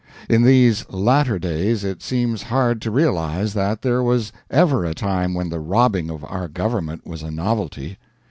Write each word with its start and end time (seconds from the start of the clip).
In 0.27 0.41
these 0.41 0.83
latter 0.89 1.37
days 1.37 1.83
it 1.83 2.01
seems 2.01 2.41
hard 2.41 2.81
to 2.81 2.89
realize 2.89 3.53
that 3.53 3.83
there 3.83 4.01
was 4.01 4.31
ever 4.49 4.83
a 4.83 4.95
time 4.95 5.35
when 5.35 5.49
the 5.49 5.59
robbing 5.59 6.09
of 6.09 6.25
our 6.25 6.47
government 6.47 7.05
was 7.05 7.21
a 7.21 7.29
novelty. 7.29 7.99